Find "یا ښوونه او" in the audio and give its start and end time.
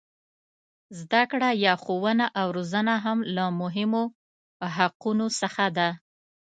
1.65-2.47